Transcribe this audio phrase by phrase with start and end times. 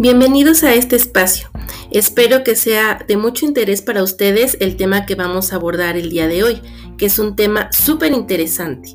[0.00, 1.50] Bienvenidos a este espacio.
[1.90, 6.08] Espero que sea de mucho interés para ustedes el tema que vamos a abordar el
[6.08, 6.62] día de hoy,
[6.96, 8.90] que es un tema súper interesante.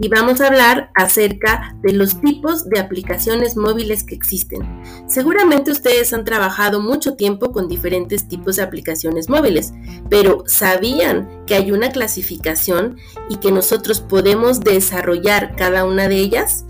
[0.00, 4.62] Y vamos a hablar acerca de los tipos de aplicaciones móviles que existen.
[5.10, 9.74] Seguramente ustedes han trabajado mucho tiempo con diferentes tipos de aplicaciones móviles,
[10.08, 12.96] pero ¿sabían que hay una clasificación
[13.28, 16.64] y que nosotros podemos desarrollar cada una de ellas?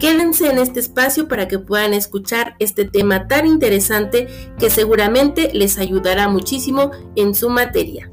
[0.00, 5.76] Quédense en este espacio para que puedan escuchar este tema tan interesante que seguramente les
[5.76, 8.10] ayudará muchísimo en su materia.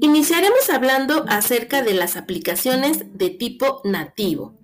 [0.00, 4.61] Iniciaremos hablando acerca de las aplicaciones de tipo nativo.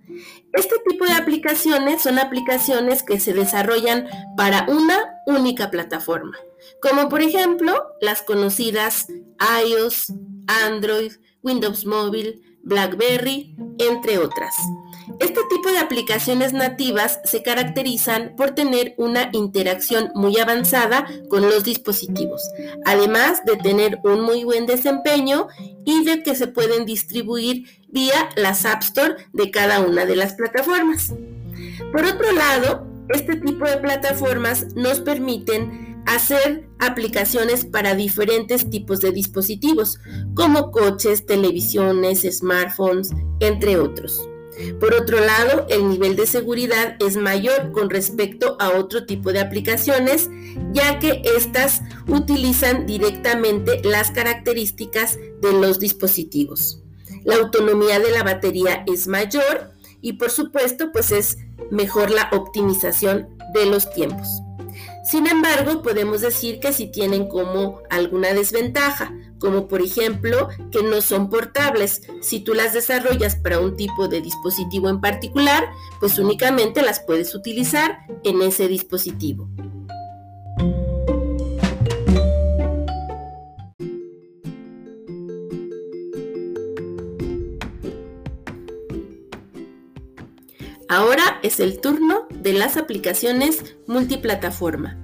[0.53, 6.37] Este tipo de aplicaciones son aplicaciones que se desarrollan para una única plataforma,
[6.81, 9.07] como por ejemplo las conocidas
[9.65, 10.13] iOS,
[10.47, 14.55] Android, Windows Mobile, BlackBerry, entre otras.
[15.21, 21.65] Este tipo de aplicaciones nativas se caracterizan por tener una interacción muy avanzada con los
[21.65, 22.43] dispositivos,
[22.85, 25.49] además de tener un muy buen desempeño
[25.85, 30.35] y de que se pueden distribuir vía las App Store de cada una de las
[30.35, 31.13] plataformas.
[31.91, 39.13] Por otro lado, este tipo de plataformas nos permiten hacer aplicaciones para diferentes tipos de
[39.13, 39.99] dispositivos,
[40.35, 44.29] como coches, televisiones, smartphones, entre otros.
[44.81, 49.41] Por otro lado, el nivel de seguridad es mayor con respecto a otro tipo de
[49.41, 50.29] aplicaciones,
[50.73, 56.83] ya que éstas utilizan directamente las características de los dispositivos.
[57.25, 61.39] La autonomía de la batería es mayor y por supuesto pues es
[61.71, 64.43] mejor la optimización de los tiempos.
[65.05, 71.01] Sin embargo, podemos decir que si tienen como alguna desventaja, como por ejemplo que no
[71.01, 72.03] son portables.
[72.21, 75.65] Si tú las desarrollas para un tipo de dispositivo en particular,
[76.01, 79.49] pues únicamente las puedes utilizar en ese dispositivo.
[90.91, 94.97] Ahora es el turno de las aplicaciones multiplataforma.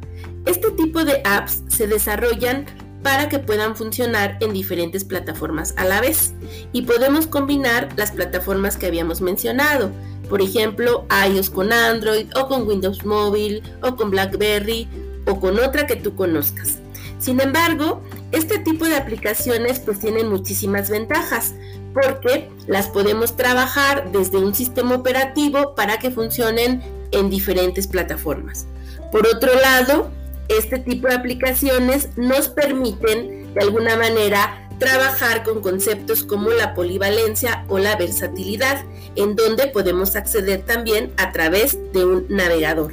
[0.47, 2.65] Este tipo de apps se desarrollan
[3.03, 6.33] para que puedan funcionar en diferentes plataformas a la vez
[6.73, 9.91] y podemos combinar las plataformas que habíamos mencionado,
[10.31, 14.89] por ejemplo iOS con Android o con Windows Mobile o con BlackBerry
[15.27, 16.79] o con otra que tú conozcas.
[17.19, 18.03] Sin embargo,
[18.35, 21.55] este tipo de aplicaciones pues tienen muchísimas ventajas
[21.93, 28.67] porque las podemos trabajar desde un sistema operativo para que funcionen en diferentes plataformas.
[29.13, 30.11] Por otro lado,
[30.49, 37.65] este tipo de aplicaciones nos permiten de alguna manera trabajar con conceptos como la polivalencia
[37.69, 38.85] o la versatilidad,
[39.15, 42.93] en donde podemos acceder también a través de un navegador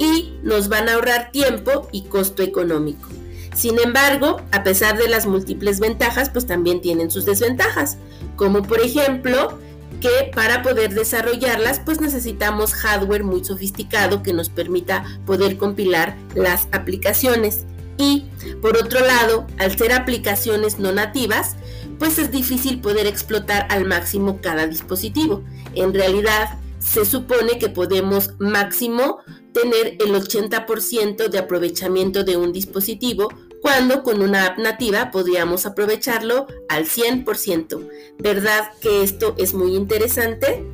[0.00, 3.08] y nos van a ahorrar tiempo y costo económico.
[3.54, 7.98] Sin embargo, a pesar de las múltiples ventajas, pues también tienen sus desventajas,
[8.36, 9.58] como por ejemplo
[10.00, 16.66] que para poder desarrollarlas pues necesitamos hardware muy sofisticado que nos permita poder compilar las
[16.72, 17.64] aplicaciones.
[17.98, 18.24] Y
[18.60, 21.56] por otro lado, al ser aplicaciones no nativas,
[21.98, 25.44] pues es difícil poder explotar al máximo cada dispositivo.
[25.74, 29.18] En realidad, se supone que podemos máximo
[29.52, 33.28] tener el 80% de aprovechamiento de un dispositivo
[33.62, 37.88] cuando con una app nativa podríamos aprovecharlo al 100%.
[38.18, 40.66] ¿Verdad que esto es muy interesante?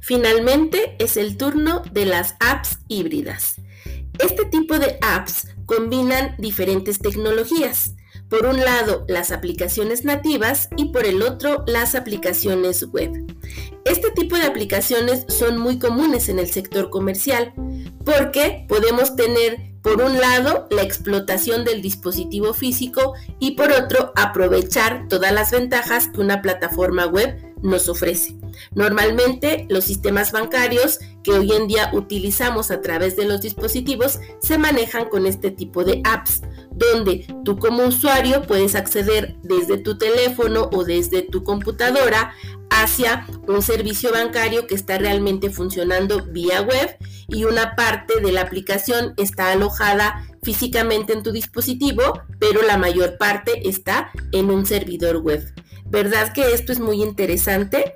[0.00, 3.56] Finalmente es el turno de las apps híbridas.
[4.18, 7.94] Este tipo de apps combinan diferentes tecnologías.
[8.28, 13.12] Por un lado, las aplicaciones nativas y por el otro, las aplicaciones web.
[13.84, 17.52] Este tipo de aplicaciones son muy comunes en el sector comercial
[18.04, 25.06] porque podemos tener por un lado la explotación del dispositivo físico y por otro aprovechar
[25.08, 28.36] todas las ventajas que una plataforma web nos ofrece.
[28.74, 34.56] Normalmente los sistemas bancarios que hoy en día utilizamos a través de los dispositivos se
[34.56, 36.40] manejan con este tipo de apps,
[36.74, 42.34] donde tú como usuario puedes acceder desde tu teléfono o desde tu computadora
[42.70, 46.96] hacia un servicio bancario que está realmente funcionando vía web
[47.28, 52.02] y una parte de la aplicación está alojada físicamente en tu dispositivo,
[52.38, 55.42] pero la mayor parte está en un servidor web.
[55.86, 57.94] ¿Verdad que esto es muy interesante?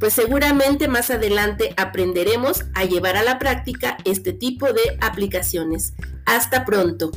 [0.00, 5.92] pues seguramente más adelante aprenderemos a llevar a la práctica este tipo de aplicaciones.
[6.24, 7.12] Hasta pronto.